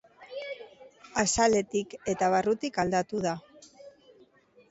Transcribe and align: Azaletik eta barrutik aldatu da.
Azaletik 1.23 1.93
eta 2.15 2.31
barrutik 2.35 2.79
aldatu 2.85 3.23
da. 3.29 3.35